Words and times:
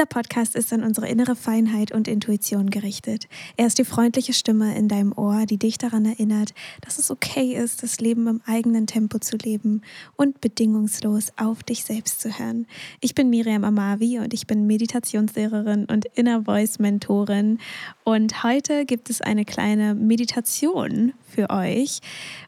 Dieser 0.00 0.06
Podcast 0.06 0.56
ist 0.56 0.72
an 0.72 0.82
unsere 0.82 1.10
innere 1.10 1.36
Feinheit 1.36 1.92
und 1.92 2.08
Intuition 2.08 2.70
gerichtet. 2.70 3.28
Er 3.58 3.66
ist 3.66 3.76
die 3.76 3.84
freundliche 3.84 4.32
Stimme 4.32 4.74
in 4.74 4.88
deinem 4.88 5.12
Ohr, 5.12 5.44
die 5.44 5.58
dich 5.58 5.76
daran 5.76 6.06
erinnert, 6.06 6.54
dass 6.80 6.98
es 6.98 7.10
okay 7.10 7.54
ist, 7.54 7.82
das 7.82 8.00
Leben 8.00 8.26
im 8.26 8.40
eigenen 8.46 8.86
Tempo 8.86 9.18
zu 9.18 9.36
leben 9.36 9.82
und 10.16 10.40
bedingungslos 10.40 11.32
auf 11.36 11.62
dich 11.64 11.84
selbst 11.84 12.22
zu 12.22 12.30
hören. 12.38 12.66
Ich 13.02 13.14
bin 13.14 13.28
Miriam 13.28 13.62
Amavi 13.62 14.20
und 14.20 14.32
ich 14.32 14.46
bin 14.46 14.66
Meditationslehrerin 14.66 15.84
und 15.84 16.06
Inner 16.14 16.44
Voice 16.44 16.78
Mentorin. 16.78 17.58
Und 18.02 18.42
heute 18.42 18.86
gibt 18.86 19.10
es 19.10 19.20
eine 19.20 19.44
kleine 19.44 19.94
Meditation 19.94 21.12
für 21.28 21.50
euch. 21.50 22.00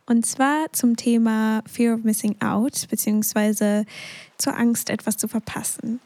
Und 0.06 0.24
zwar 0.24 0.72
zum 0.72 0.96
Thema 0.96 1.62
Fear 1.70 1.96
of 1.96 2.02
Missing 2.02 2.40
Out, 2.40 2.86
beziehungsweise 2.88 3.84
zur 4.38 4.56
Angst, 4.56 4.88
etwas 4.88 5.18
zu 5.18 5.28
verpassen. 5.28 6.00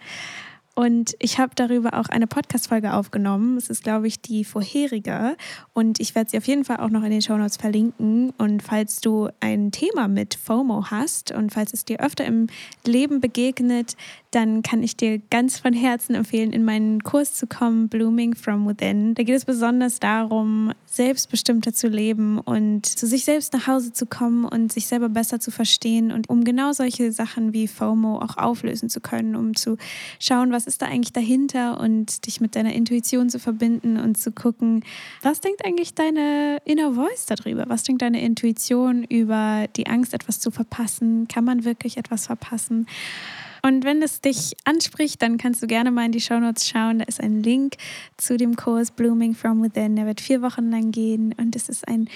Und 0.78 1.16
ich 1.20 1.38
habe 1.38 1.52
darüber 1.54 1.94
auch 1.94 2.10
eine 2.10 2.26
Podcast-Folge 2.26 2.92
aufgenommen. 2.92 3.56
Es 3.56 3.70
ist, 3.70 3.82
glaube 3.82 4.08
ich, 4.08 4.20
die 4.20 4.44
vorherige. 4.44 5.38
Und 5.72 6.00
ich 6.00 6.14
werde 6.14 6.28
sie 6.28 6.36
auf 6.36 6.46
jeden 6.46 6.66
Fall 6.66 6.76
auch 6.76 6.90
noch 6.90 7.02
in 7.02 7.10
den 7.10 7.22
Show 7.22 7.38
Notes 7.38 7.56
verlinken. 7.56 8.34
Und 8.36 8.62
falls 8.62 9.00
du 9.00 9.30
ein 9.40 9.72
Thema 9.72 10.06
mit 10.06 10.34
FOMO 10.34 10.90
hast 10.90 11.32
und 11.32 11.50
falls 11.50 11.72
es 11.72 11.86
dir 11.86 12.00
öfter 12.00 12.26
im 12.26 12.48
Leben 12.84 13.22
begegnet, 13.22 13.96
dann 14.32 14.62
kann 14.62 14.82
ich 14.82 14.98
dir 14.98 15.18
ganz 15.30 15.58
von 15.58 15.72
Herzen 15.72 16.14
empfehlen, 16.14 16.52
in 16.52 16.62
meinen 16.62 17.02
Kurs 17.02 17.32
zu 17.32 17.46
kommen, 17.46 17.88
Blooming 17.88 18.34
from 18.34 18.68
Within. 18.68 19.14
Da 19.14 19.22
geht 19.22 19.34
es 19.34 19.46
besonders 19.46 19.98
darum, 19.98 20.72
selbstbestimmter 20.84 21.72
zu 21.72 21.88
leben 21.88 22.38
und 22.38 22.84
zu 22.84 23.06
sich 23.06 23.24
selbst 23.24 23.54
nach 23.54 23.66
Hause 23.66 23.94
zu 23.94 24.04
kommen 24.04 24.44
und 24.44 24.74
sich 24.74 24.88
selber 24.88 25.08
besser 25.08 25.40
zu 25.40 25.50
verstehen 25.50 26.12
und 26.12 26.28
um 26.28 26.44
genau 26.44 26.72
solche 26.72 27.12
Sachen 27.12 27.54
wie 27.54 27.66
FOMO 27.66 28.18
auch 28.18 28.36
auflösen 28.36 28.90
zu 28.90 29.00
können, 29.00 29.36
um 29.36 29.56
zu 29.56 29.78
schauen, 30.20 30.52
was 30.52 30.65
ist 30.66 30.82
da 30.82 30.86
eigentlich 30.86 31.12
dahinter 31.12 31.80
und 31.80 32.26
dich 32.26 32.40
mit 32.40 32.56
deiner 32.56 32.72
Intuition 32.72 33.30
zu 33.30 33.38
verbinden 33.38 33.98
und 33.98 34.16
zu 34.16 34.32
gucken, 34.32 34.84
was 35.22 35.40
denkt 35.40 35.64
eigentlich 35.64 35.94
deine 35.94 36.58
Inner 36.64 36.94
Voice 36.94 37.26
darüber? 37.26 37.64
Was 37.68 37.82
denkt 37.82 38.02
deine 38.02 38.20
Intuition 38.22 39.04
über 39.04 39.66
die 39.76 39.86
Angst, 39.86 40.14
etwas 40.14 40.40
zu 40.40 40.50
verpassen? 40.50 41.28
Kann 41.28 41.44
man 41.44 41.64
wirklich 41.64 41.96
etwas 41.96 42.26
verpassen? 42.26 42.86
Und 43.62 43.84
wenn 43.84 44.00
es 44.00 44.20
dich 44.20 44.56
anspricht, 44.64 45.20
dann 45.22 45.38
kannst 45.38 45.62
du 45.62 45.66
gerne 45.66 45.90
mal 45.90 46.06
in 46.06 46.12
die 46.12 46.20
Show 46.20 46.38
Notes 46.38 46.68
schauen. 46.68 47.00
Da 47.00 47.04
ist 47.06 47.20
ein 47.20 47.42
Link 47.42 47.76
zu 48.16 48.36
dem 48.36 48.54
Kurs 48.54 48.92
Blooming 48.92 49.34
from 49.34 49.62
Within. 49.62 49.96
Der 49.96 50.06
wird 50.06 50.20
vier 50.20 50.40
Wochen 50.40 50.70
lang 50.70 50.92
gehen 50.92 51.34
und 51.36 51.56
es 51.56 51.68
ist 51.68 51.88
ein 51.88 52.08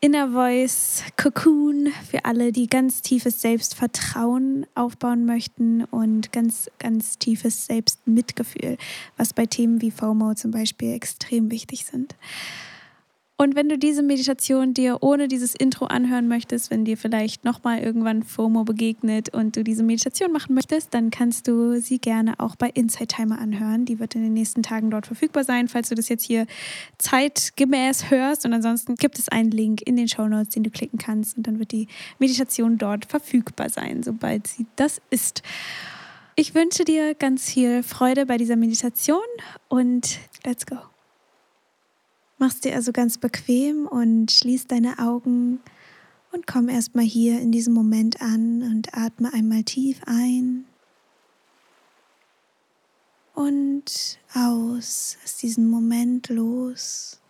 Inner 0.00 0.28
Voice 0.30 1.02
Cocoon 1.16 1.90
für 2.10 2.26
alle, 2.26 2.52
die 2.52 2.66
ganz 2.66 3.00
tiefes 3.00 3.40
Selbstvertrauen 3.40 4.66
aufbauen 4.74 5.24
möchten 5.24 5.84
und 5.84 6.32
ganz, 6.32 6.70
ganz 6.78 7.18
tiefes 7.18 7.64
Selbstmitgefühl, 7.64 8.76
was 9.16 9.32
bei 9.32 9.46
Themen 9.46 9.80
wie 9.80 9.90
FOMO 9.90 10.34
zum 10.34 10.50
Beispiel 10.50 10.92
extrem 10.92 11.50
wichtig 11.50 11.86
sind. 11.86 12.14
Und 13.38 13.54
wenn 13.54 13.68
du 13.68 13.76
diese 13.76 14.02
Meditation 14.02 14.72
dir 14.72 15.02
ohne 15.02 15.28
dieses 15.28 15.54
Intro 15.54 15.84
anhören 15.84 16.26
möchtest, 16.26 16.70
wenn 16.70 16.86
dir 16.86 16.96
vielleicht 16.96 17.44
nochmal 17.44 17.80
irgendwann 17.80 18.22
FOMO 18.22 18.64
begegnet 18.64 19.28
und 19.34 19.56
du 19.56 19.62
diese 19.62 19.82
Meditation 19.82 20.32
machen 20.32 20.54
möchtest, 20.54 20.94
dann 20.94 21.10
kannst 21.10 21.46
du 21.46 21.78
sie 21.78 21.98
gerne 21.98 22.40
auch 22.40 22.56
bei 22.56 22.70
Insight 22.70 23.10
Timer 23.10 23.38
anhören. 23.38 23.84
Die 23.84 23.98
wird 23.98 24.14
in 24.14 24.22
den 24.22 24.32
nächsten 24.32 24.62
Tagen 24.62 24.90
dort 24.90 25.06
verfügbar 25.06 25.44
sein, 25.44 25.68
falls 25.68 25.90
du 25.90 25.94
das 25.94 26.08
jetzt 26.08 26.24
hier 26.24 26.46
zeitgemäß 26.96 28.10
hörst. 28.10 28.46
Und 28.46 28.54
ansonsten 28.54 28.94
gibt 28.94 29.18
es 29.18 29.28
einen 29.28 29.50
Link 29.50 29.82
in 29.82 29.96
den 29.96 30.08
Show 30.08 30.26
Notes, 30.26 30.54
den 30.54 30.62
du 30.62 30.70
klicken 30.70 30.98
kannst. 30.98 31.36
Und 31.36 31.46
dann 31.46 31.58
wird 31.58 31.72
die 31.72 31.88
Meditation 32.18 32.78
dort 32.78 33.04
verfügbar 33.04 33.68
sein, 33.68 34.02
sobald 34.02 34.46
sie 34.46 34.64
das 34.76 35.02
ist. 35.10 35.42
Ich 36.36 36.54
wünsche 36.54 36.84
dir 36.84 37.14
ganz 37.14 37.50
viel 37.50 37.82
Freude 37.82 38.24
bei 38.24 38.38
dieser 38.38 38.56
Meditation 38.56 39.20
und 39.68 40.18
let's 40.44 40.64
go. 40.64 40.95
Mach's 42.38 42.60
dir 42.60 42.74
also 42.74 42.92
ganz 42.92 43.16
bequem 43.18 43.86
und 43.86 44.30
schließ 44.30 44.66
deine 44.66 44.98
Augen 44.98 45.60
und 46.32 46.46
komm 46.46 46.68
erstmal 46.68 47.04
hier 47.04 47.40
in 47.40 47.50
diesem 47.50 47.72
Moment 47.72 48.20
an 48.20 48.62
und 48.62 48.94
atme 48.94 49.32
einmal 49.32 49.62
tief 49.64 50.00
ein 50.06 50.66
und 53.36 54.18
aus. 54.34 55.16
Lass 55.22 55.36
diesen 55.36 55.68
Moment 55.68 56.28
los. 56.28 57.20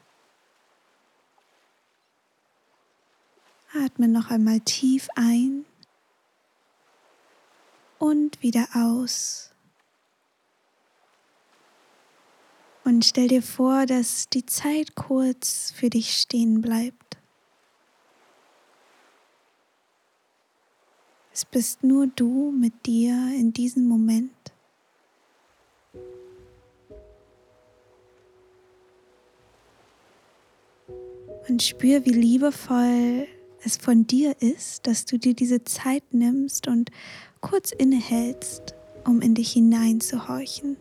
Atme 3.74 4.08
noch 4.08 4.30
einmal 4.30 4.60
tief 4.60 5.08
ein 5.16 5.66
und 7.98 8.42
wieder 8.42 8.66
aus. 8.72 9.45
Und 12.86 13.04
stell 13.04 13.26
dir 13.26 13.42
vor, 13.42 13.84
dass 13.84 14.28
die 14.28 14.46
Zeit 14.46 14.94
kurz 14.94 15.72
für 15.74 15.90
dich 15.90 16.12
stehen 16.12 16.60
bleibt. 16.60 17.18
Es 21.32 21.44
bist 21.44 21.82
nur 21.82 22.06
du 22.06 22.52
mit 22.52 22.86
dir 22.86 23.12
in 23.36 23.52
diesem 23.52 23.88
Moment. 23.88 24.30
Und 31.48 31.64
spür, 31.64 32.04
wie 32.04 32.10
liebevoll 32.10 33.26
es 33.64 33.76
von 33.78 34.06
dir 34.06 34.36
ist, 34.40 34.86
dass 34.86 35.06
du 35.06 35.18
dir 35.18 35.34
diese 35.34 35.64
Zeit 35.64 36.04
nimmst 36.14 36.68
und 36.68 36.92
kurz 37.40 37.72
innehältst, 37.72 38.76
um 39.04 39.20
in 39.22 39.34
dich 39.34 39.54
hineinzuhorchen. 39.54 40.76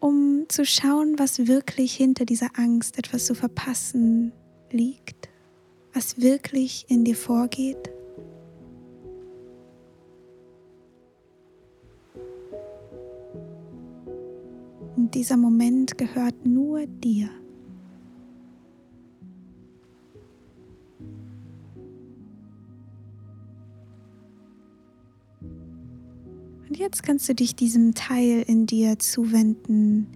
Um 0.00 0.46
zu 0.48 0.64
schauen, 0.64 1.18
was 1.18 1.46
wirklich 1.46 1.94
hinter 1.94 2.24
dieser 2.24 2.48
Angst, 2.56 2.98
etwas 2.98 3.26
zu 3.26 3.34
verpassen, 3.34 4.32
liegt, 4.70 5.28
was 5.92 6.20
wirklich 6.20 6.86
in 6.88 7.04
dir 7.04 7.16
vorgeht. 7.16 7.90
Und 14.96 15.14
dieser 15.14 15.36
Moment 15.36 15.96
gehört 15.98 16.46
nur 16.46 16.86
dir. 16.86 17.30
Jetzt 26.90 27.04
kannst 27.04 27.28
du 27.28 27.36
dich 27.36 27.54
diesem 27.54 27.94
Teil 27.94 28.42
in 28.48 28.66
dir 28.66 28.98
zuwenden, 28.98 30.08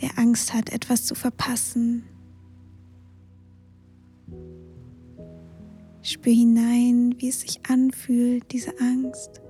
der 0.00 0.20
Angst 0.20 0.54
hat, 0.54 0.70
etwas 0.70 1.04
zu 1.04 1.16
verpassen. 1.16 2.04
Spür 6.00 6.32
hinein, 6.32 7.16
wie 7.18 7.28
es 7.28 7.40
sich 7.40 7.58
anfühlt, 7.68 8.52
diese 8.52 8.78
Angst. 8.78 9.40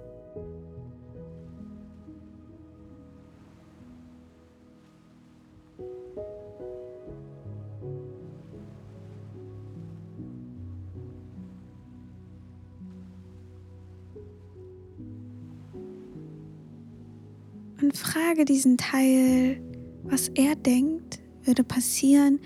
Und 17.84 17.96
frage 17.98 18.46
diesen 18.46 18.78
Teil, 18.78 19.60
was 20.04 20.28
er 20.28 20.56
denkt, 20.56 21.20
würde 21.42 21.64
passieren, 21.64 22.40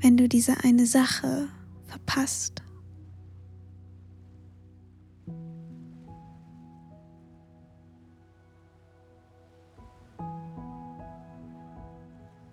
wenn 0.00 0.16
du 0.16 0.28
diese 0.28 0.64
eine 0.64 0.84
Sache 0.86 1.48
verpasst. 1.86 2.60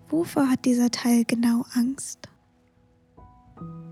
Wovor 0.08 0.48
hat 0.48 0.64
dieser 0.64 0.90
Teil 0.90 1.24
genau 1.24 1.64
Angst? 1.74 2.28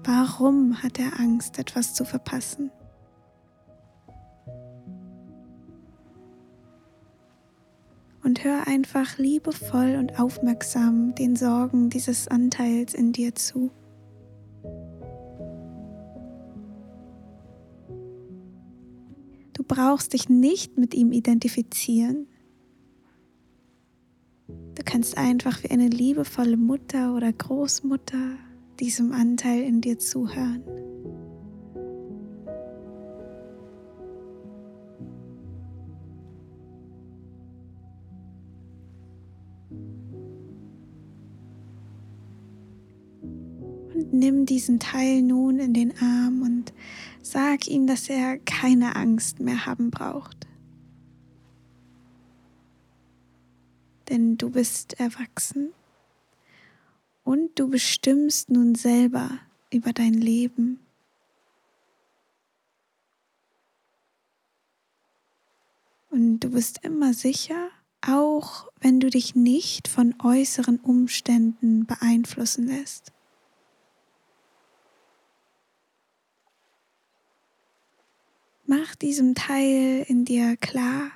Warum 0.04 0.80
hat 0.82 1.00
er 1.00 1.18
Angst, 1.18 1.58
etwas 1.58 1.94
zu 1.94 2.04
verpassen? 2.04 2.70
Hör 8.44 8.66
einfach 8.66 9.18
liebevoll 9.18 9.96
und 9.98 10.18
aufmerksam 10.18 11.14
den 11.14 11.36
Sorgen 11.36 11.90
dieses 11.90 12.28
Anteils 12.28 12.94
in 12.94 13.12
dir 13.12 13.34
zu. 13.34 13.70
Du 19.52 19.62
brauchst 19.62 20.14
dich 20.14 20.28
nicht 20.28 20.78
mit 20.78 20.94
ihm 20.94 21.12
identifizieren. 21.12 22.26
Du 24.48 24.82
kannst 24.84 25.18
einfach 25.18 25.62
wie 25.62 25.70
eine 25.70 25.88
liebevolle 25.88 26.56
Mutter 26.56 27.14
oder 27.14 27.32
Großmutter 27.32 28.36
diesem 28.80 29.12
Anteil 29.12 29.62
in 29.62 29.80
dir 29.82 29.98
zuhören. 29.98 30.79
Nimm 44.12 44.46
diesen 44.46 44.78
Teil 44.80 45.22
nun 45.22 45.58
in 45.58 45.74
den 45.74 45.96
Arm 45.98 46.42
und 46.42 46.72
sag 47.22 47.66
ihm, 47.68 47.86
dass 47.86 48.08
er 48.08 48.38
keine 48.38 48.96
Angst 48.96 49.40
mehr 49.40 49.66
haben 49.66 49.90
braucht. 49.90 50.46
Denn 54.08 54.36
du 54.36 54.50
bist 54.50 54.98
erwachsen 54.98 55.70
und 57.22 57.58
du 57.58 57.68
bestimmst 57.68 58.50
nun 58.50 58.74
selber 58.74 59.30
über 59.72 59.92
dein 59.92 60.14
Leben. 60.14 60.80
Und 66.10 66.40
du 66.40 66.50
bist 66.50 66.84
immer 66.84 67.14
sicher, 67.14 67.70
auch 68.04 68.68
wenn 68.80 68.98
du 68.98 69.10
dich 69.10 69.36
nicht 69.36 69.86
von 69.86 70.14
äußeren 70.20 70.80
Umständen 70.80 71.86
beeinflussen 71.86 72.66
lässt. 72.66 73.12
Mach 78.70 78.94
diesem 78.94 79.34
Teil 79.34 80.04
in 80.06 80.24
dir 80.24 80.56
klar, 80.56 81.10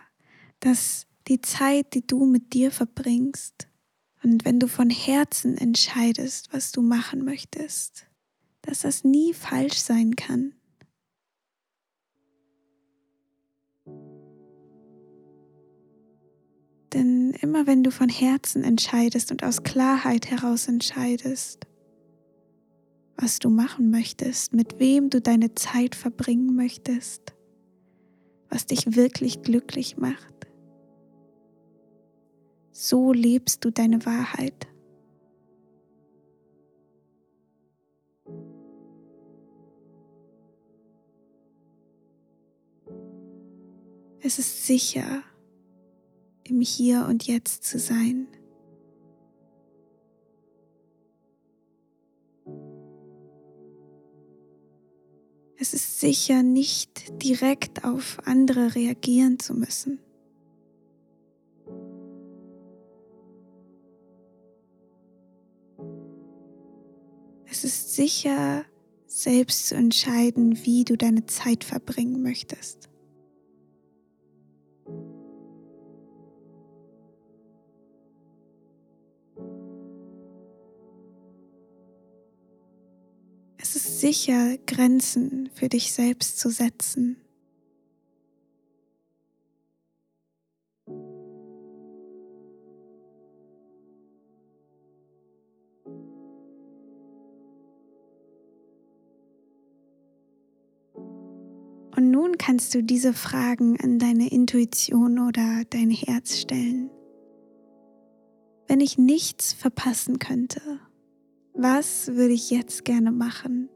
dass 0.59 1.07
die 1.29 1.41
Zeit, 1.41 1.95
die 1.95 2.05
du 2.05 2.27
mit 2.27 2.53
dir 2.53 2.73
verbringst, 2.73 3.69
und 4.25 4.45
wenn 4.45 4.59
du 4.59 4.67
von 4.67 4.91
Herzen 4.91 5.57
entscheidest, 5.57 6.53
was 6.53 6.73
du 6.73 6.83
machen 6.83 7.25
möchtest, 7.25 8.09
dass 8.63 8.81
das 8.81 9.05
nie 9.05 9.33
falsch 9.35 9.77
sein 9.77 10.17
kann. 10.17 10.55
Denn 16.93 17.37
immer 17.41 17.69
wenn 17.69 17.85
du 17.85 17.93
von 17.93 18.09
Herzen 18.09 18.65
entscheidest 18.65 19.31
und 19.31 19.45
aus 19.45 19.63
Klarheit 19.63 20.29
heraus 20.29 20.67
entscheidest, 20.67 21.69
was 23.17 23.39
du 23.39 23.49
machen 23.49 23.93
möchtest, 23.93 24.55
mit 24.55 24.81
wem 24.81 25.09
du 25.09 25.21
deine 25.21 25.55
Zeit 25.55 25.95
verbringen 25.95 26.57
möchtest, 26.57 27.34
was 28.55 28.67
dich 28.67 28.95
wirklich 28.95 29.43
glücklich 29.43 29.97
macht. 29.97 30.47
So 32.71 33.13
lebst 33.13 33.65
du 33.65 33.73
deine 33.73 34.07
Wahrheit. 34.07 34.69
Es 44.21 44.39
ist 44.39 44.67
sicher, 44.67 45.25
im 46.45 46.61
Hier 46.61 47.07
und 47.09 47.27
Jetzt 47.27 47.65
zu 47.65 47.81
sein. 47.81 48.29
Es 55.65 55.73
ist 55.73 55.99
sicher, 55.99 56.43
nicht 56.43 57.23
direkt 57.23 57.85
auf 57.85 58.19
andere 58.27 58.75
reagieren 58.75 59.39
zu 59.39 59.55
müssen. 59.55 59.99
Es 67.47 67.65
ist 67.65 67.95
sicher, 67.95 68.67
selbst 69.07 69.69
zu 69.69 69.75
entscheiden, 69.75 70.67
wie 70.67 70.85
du 70.85 70.99
deine 70.99 71.25
Zeit 71.25 71.65
verbringen 71.65 72.23
möchtest. 72.23 72.91
Sicher, 83.79 84.57
Grenzen 84.67 85.51
für 85.55 85.69
dich 85.69 85.93
selbst 85.93 86.39
zu 86.39 86.51
setzen. 86.51 87.17
Und 101.97 102.11
nun 102.11 102.39
kannst 102.39 102.75
du 102.75 102.83
diese 102.83 103.13
Fragen 103.13 103.79
an 103.81 103.99
deine 103.99 104.31
Intuition 104.31 105.21
oder 105.21 105.63
dein 105.71 105.91
Herz 105.91 106.39
stellen. 106.39 106.91
Wenn 108.67 108.81
ich 108.81 108.99
nichts 108.99 109.53
verpassen 109.53 110.19
könnte, 110.19 110.61
was 111.55 112.09
würde 112.09 112.35
ich 112.35 112.51
jetzt 112.51 112.85
gerne 112.85 113.13
machen? 113.13 113.69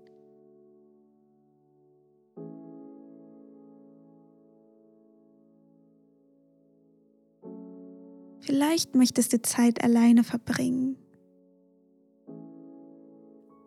Vielleicht 8.41 8.95
möchtest 8.95 9.33
du 9.33 9.43
Zeit 9.43 9.85
alleine 9.85 10.25
verbringen. 10.25 10.97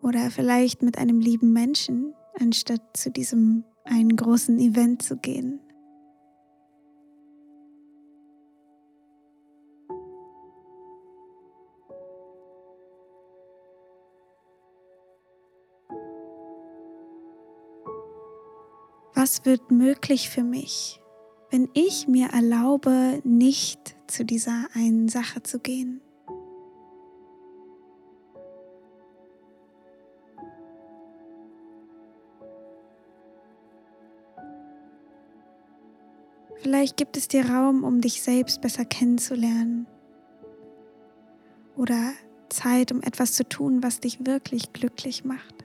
Oder 0.02 0.30
vielleicht 0.30 0.82
mit 0.82 0.98
einem 0.98 1.20
lieben 1.20 1.52
Menschen, 1.52 2.12
anstatt 2.38 2.96
zu 2.96 3.10
diesem 3.10 3.64
einen 3.84 4.16
großen 4.16 4.58
Event 4.58 5.02
zu 5.02 5.16
gehen. 5.16 5.61
Was 19.22 19.44
wird 19.44 19.70
möglich 19.70 20.30
für 20.30 20.42
mich, 20.42 21.00
wenn 21.52 21.68
ich 21.74 22.08
mir 22.08 22.30
erlaube, 22.30 23.20
nicht 23.22 23.94
zu 24.08 24.24
dieser 24.24 24.66
einen 24.74 25.08
Sache 25.08 25.44
zu 25.44 25.60
gehen. 25.60 26.00
Vielleicht 36.56 36.96
gibt 36.96 37.16
es 37.16 37.28
dir 37.28 37.48
Raum, 37.48 37.84
um 37.84 38.00
dich 38.00 38.22
selbst 38.22 38.60
besser 38.60 38.84
kennenzulernen. 38.84 39.86
Oder 41.76 42.10
Zeit, 42.48 42.90
um 42.90 43.00
etwas 43.02 43.34
zu 43.34 43.48
tun, 43.48 43.84
was 43.84 44.00
dich 44.00 44.26
wirklich 44.26 44.72
glücklich 44.72 45.24
macht. 45.24 45.61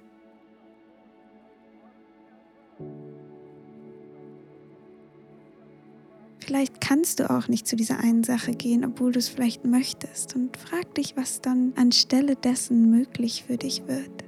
Vielleicht 6.47 6.79
kannst 6.79 7.19
du 7.19 7.29
auch 7.29 7.49
nicht 7.49 7.67
zu 7.67 7.75
dieser 7.75 7.99
einen 7.99 8.23
Sache 8.23 8.53
gehen, 8.53 8.85
obwohl 8.85 9.11
du 9.11 9.19
es 9.19 9.27
vielleicht 9.27 9.65
möchtest. 9.65 10.33
Und 10.33 10.55
frag 10.55 10.95
dich, 10.95 11.17
was 11.17 11.41
dann 11.41 11.73
anstelle 11.75 12.37
dessen 12.37 12.89
möglich 12.89 13.43
für 13.45 13.57
dich 13.57 13.85
wird. 13.85 14.23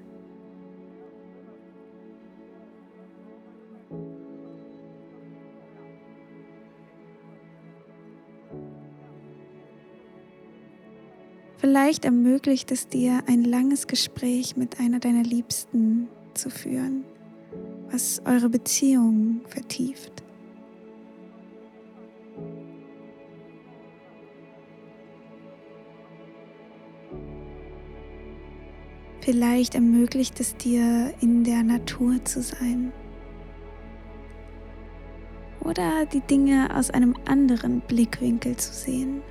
Vielleicht 11.56 12.04
ermöglicht 12.04 12.70
es 12.74 12.90
dir, 12.90 13.24
ein 13.28 13.46
langes 13.46 13.88
Gespräch 13.88 14.58
mit 14.58 14.82
einer 14.82 15.00
deiner 15.00 15.24
Liebsten 15.24 16.10
zu 16.34 16.50
führen, 16.50 17.06
was 17.90 18.22
eure 18.26 18.50
Beziehung 18.50 19.40
vertieft. 19.48 20.22
Vielleicht 29.32 29.76
ermöglicht 29.76 30.40
es 30.40 30.56
dir, 30.58 31.14
in 31.22 31.44
der 31.44 31.62
Natur 31.62 32.16
zu 32.26 32.42
sein. 32.42 32.92
Oder 35.60 36.08
die 36.08 36.22
Dinge 36.22 36.76
aus 36.76 36.90
einem 36.90 37.14
anderen 37.26 37.82
Blickwinkel 37.82 38.58
zu 38.58 38.74
sehen. 38.74 39.22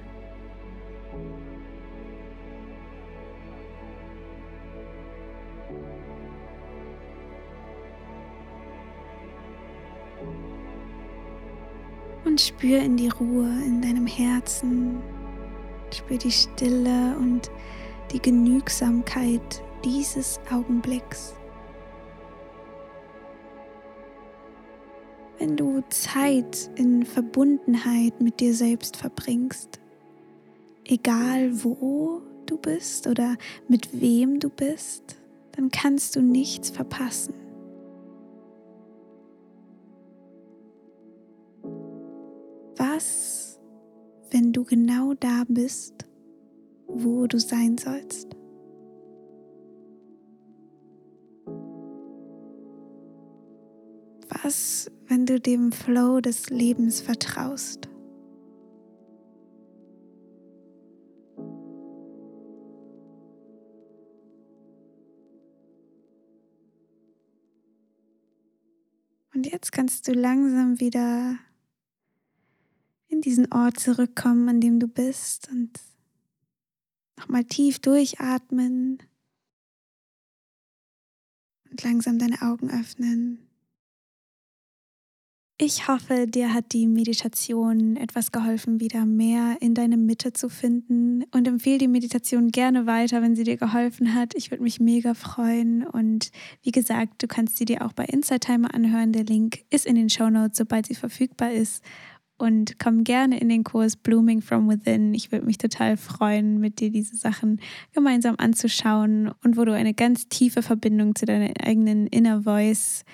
Und 12.24 12.40
spür 12.40 12.78
in 12.82 12.96
die 12.96 13.08
Ruhe 13.08 13.50
in 13.66 13.82
deinem 13.82 14.06
Herzen. 14.06 15.02
Spür 15.92 16.18
die 16.18 16.30
Stille 16.30 17.16
und 17.18 17.50
die 18.12 18.22
Genügsamkeit 18.22 19.64
dieses 19.84 20.40
Augenblicks. 20.50 21.34
Wenn 25.38 25.56
du 25.56 25.82
Zeit 25.88 26.70
in 26.74 27.04
Verbundenheit 27.04 28.20
mit 28.20 28.40
dir 28.40 28.54
selbst 28.54 28.96
verbringst, 28.96 29.78
egal 30.84 31.62
wo 31.64 32.22
du 32.46 32.58
bist 32.58 33.06
oder 33.06 33.36
mit 33.68 34.00
wem 34.00 34.40
du 34.40 34.48
bist, 34.48 35.16
dann 35.52 35.70
kannst 35.70 36.16
du 36.16 36.22
nichts 36.22 36.70
verpassen. 36.70 37.34
Was, 42.76 43.60
wenn 44.30 44.52
du 44.52 44.64
genau 44.64 45.14
da 45.14 45.44
bist, 45.48 46.04
wo 46.86 47.26
du 47.26 47.38
sein 47.38 47.78
sollst? 47.78 48.36
Was, 54.48 54.90
wenn 55.08 55.26
du 55.26 55.38
dem 55.38 55.72
Flow 55.72 56.22
des 56.22 56.48
Lebens 56.48 57.02
vertraust? 57.02 57.86
Und 69.34 69.44
jetzt 69.44 69.70
kannst 69.70 70.08
du 70.08 70.12
langsam 70.14 70.80
wieder 70.80 71.38
in 73.08 73.20
diesen 73.20 73.52
Ort 73.52 73.78
zurückkommen, 73.78 74.48
an 74.48 74.62
dem 74.62 74.80
du 74.80 74.88
bist 74.88 75.50
und 75.50 75.78
nochmal 77.18 77.44
tief 77.44 77.80
durchatmen 77.80 79.02
und 81.70 81.82
langsam 81.82 82.18
deine 82.18 82.40
Augen 82.40 82.70
öffnen. 82.70 83.47
Ich 85.60 85.88
hoffe, 85.88 86.28
dir 86.28 86.54
hat 86.54 86.72
die 86.72 86.86
Meditation 86.86 87.96
etwas 87.96 88.30
geholfen, 88.30 88.78
wieder 88.78 89.04
mehr 89.04 89.56
in 89.58 89.74
deine 89.74 89.96
Mitte 89.96 90.32
zu 90.32 90.48
finden 90.48 91.24
und 91.32 91.48
empfehle 91.48 91.78
die 91.78 91.88
Meditation 91.88 92.52
gerne 92.52 92.86
weiter, 92.86 93.22
wenn 93.22 93.34
sie 93.34 93.42
dir 93.42 93.56
geholfen 93.56 94.14
hat. 94.14 94.36
Ich 94.36 94.52
würde 94.52 94.62
mich 94.62 94.78
mega 94.78 95.14
freuen 95.14 95.84
und 95.84 96.30
wie 96.62 96.70
gesagt, 96.70 97.24
du 97.24 97.26
kannst 97.26 97.56
sie 97.56 97.64
dir 97.64 97.84
auch 97.84 97.92
bei 97.92 98.04
Inside 98.04 98.38
Timer 98.38 98.72
anhören. 98.72 99.10
Der 99.10 99.24
Link 99.24 99.64
ist 99.68 99.84
in 99.84 99.96
den 99.96 100.08
Show 100.10 100.30
Notes, 100.30 100.58
sobald 100.58 100.86
sie 100.86 100.94
verfügbar 100.94 101.50
ist. 101.50 101.82
Und 102.36 102.78
komm 102.78 103.02
gerne 103.02 103.40
in 103.40 103.48
den 103.48 103.64
Kurs 103.64 103.96
Blooming 103.96 104.42
from 104.42 104.68
Within. 104.68 105.12
Ich 105.12 105.32
würde 105.32 105.44
mich 105.44 105.58
total 105.58 105.96
freuen, 105.96 106.60
mit 106.60 106.78
dir 106.78 106.90
diese 106.90 107.16
Sachen 107.16 107.60
gemeinsam 107.92 108.36
anzuschauen 108.38 109.32
und 109.42 109.56
wo 109.56 109.64
du 109.64 109.74
eine 109.74 109.92
ganz 109.92 110.28
tiefe 110.28 110.62
Verbindung 110.62 111.16
zu 111.16 111.26
deiner 111.26 111.52
eigenen 111.60 112.06
Inner 112.06 112.44
Voice 112.44 113.04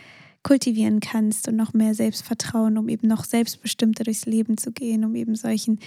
kultivieren 0.44 1.00
kannst 1.00 1.48
und 1.48 1.56
noch 1.56 1.72
mehr 1.72 1.94
Selbstvertrauen, 1.94 2.78
um 2.78 2.88
eben 2.88 3.08
noch 3.08 3.24
selbstbestimmter 3.24 4.04
durchs 4.04 4.26
Leben 4.26 4.56
zu 4.56 4.70
gehen, 4.70 5.04
um 5.04 5.16
eben 5.16 5.34
solchen 5.34 5.80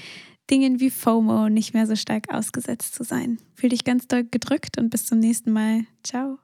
Dingen 0.52 0.82
wie 0.82 0.90
FOMO 0.90 1.48
nicht 1.48 1.74
mehr 1.74 1.88
so 1.88 1.96
stark 1.96 2.34
ausgesetzt 2.34 2.96
zu 2.96 3.04
sein. 3.04 3.38
Fühl 3.56 3.70
dich 3.70 3.86
ganz 3.86 4.08
doll 4.08 4.26
gedrückt 4.26 4.78
und 4.78 4.90
bis 4.90 5.06
zum 5.06 5.20
nächsten 5.20 5.52
Mal. 5.52 5.86
Ciao. 6.04 6.40